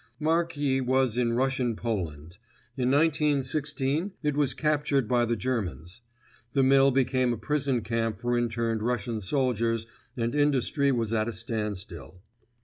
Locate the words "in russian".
1.15-1.75